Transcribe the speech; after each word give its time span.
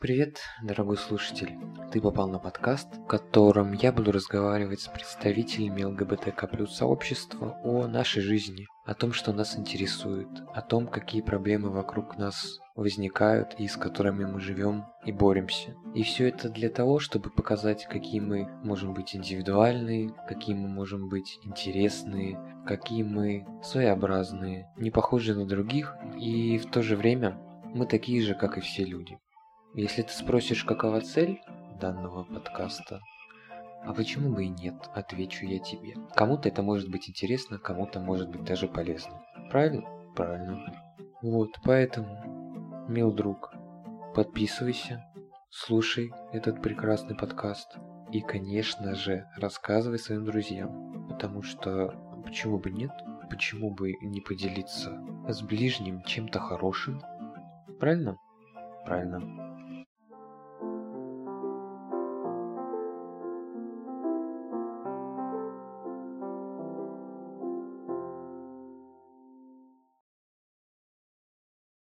Привет, 0.00 0.38
дорогой 0.62 0.96
слушатель. 0.96 1.58
Ты 1.90 2.00
попал 2.00 2.28
на 2.28 2.38
подкаст, 2.38 2.86
в 2.98 3.06
котором 3.06 3.72
я 3.72 3.90
буду 3.90 4.12
разговаривать 4.12 4.80
с 4.80 4.86
представителями 4.86 5.82
ЛГБТК 5.82 6.46
плюс 6.46 6.76
сообщества 6.76 7.58
о 7.64 7.88
нашей 7.88 8.22
жизни, 8.22 8.68
о 8.86 8.94
том, 8.94 9.12
что 9.12 9.32
нас 9.32 9.58
интересует, 9.58 10.28
о 10.54 10.62
том, 10.62 10.86
какие 10.86 11.20
проблемы 11.20 11.70
вокруг 11.70 12.16
нас 12.16 12.60
возникают 12.76 13.56
и 13.58 13.66
с 13.66 13.76
которыми 13.76 14.24
мы 14.24 14.38
живем 14.38 14.84
и 15.04 15.10
боремся. 15.10 15.74
И 15.96 16.04
все 16.04 16.28
это 16.28 16.48
для 16.48 16.68
того, 16.68 17.00
чтобы 17.00 17.30
показать, 17.30 17.88
какие 17.90 18.20
мы 18.20 18.48
можем 18.62 18.94
быть 18.94 19.16
индивидуальные, 19.16 20.14
какие 20.28 20.54
мы 20.54 20.68
можем 20.68 21.08
быть 21.08 21.40
интересные, 21.42 22.38
какие 22.68 23.02
мы 23.02 23.44
своеобразные, 23.64 24.70
не 24.76 24.92
похожие 24.92 25.34
на 25.34 25.44
других, 25.44 25.96
и 26.16 26.56
в 26.58 26.70
то 26.70 26.82
же 26.82 26.94
время 26.94 27.36
мы 27.74 27.84
такие 27.84 28.22
же, 28.22 28.36
как 28.36 28.58
и 28.58 28.60
все 28.60 28.84
люди. 28.84 29.18
Если 29.74 30.02
ты 30.02 30.12
спросишь, 30.12 30.64
какова 30.64 31.00
цель 31.00 31.40
данного 31.80 32.24
подкаста, 32.24 33.00
а 33.84 33.92
почему 33.92 34.34
бы 34.34 34.44
и 34.44 34.48
нет, 34.48 34.74
отвечу 34.94 35.46
я 35.46 35.58
тебе. 35.58 35.94
Кому-то 36.14 36.48
это 36.48 36.62
может 36.62 36.90
быть 36.90 37.08
интересно, 37.08 37.58
кому-то 37.58 38.00
может 38.00 38.28
быть 38.30 38.44
даже 38.44 38.66
полезно. 38.66 39.22
Правильно? 39.50 39.84
Правильно. 40.16 40.74
Вот, 41.22 41.50
поэтому, 41.64 42.86
мил 42.88 43.12
друг, 43.12 43.52
подписывайся, 44.14 45.04
слушай 45.50 46.12
этот 46.32 46.60
прекрасный 46.62 47.16
подкаст 47.16 47.76
и, 48.10 48.20
конечно 48.20 48.94
же, 48.94 49.26
рассказывай 49.36 49.98
своим 49.98 50.24
друзьям, 50.24 51.08
потому 51.08 51.42
что 51.42 51.94
почему 52.24 52.58
бы 52.58 52.70
нет, 52.70 52.92
почему 53.30 53.70
бы 53.70 53.92
не 54.00 54.20
поделиться 54.20 54.98
с 55.28 55.42
ближним 55.42 56.02
чем-то 56.02 56.40
хорошим, 56.40 57.02
правильно? 57.78 58.16
Правильно. 58.84 59.47